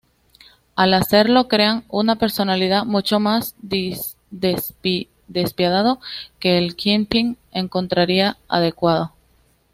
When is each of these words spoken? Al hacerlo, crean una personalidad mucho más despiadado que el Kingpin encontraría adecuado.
Al 0.75 0.95
hacerlo, 0.95 1.47
crean 1.47 1.83
una 1.87 2.15
personalidad 2.15 2.85
mucho 2.85 3.19
más 3.19 3.53
despiadado 5.27 5.99
que 6.39 6.57
el 6.57 6.75
Kingpin 6.75 7.37
encontraría 7.51 8.35
adecuado. 8.47 9.13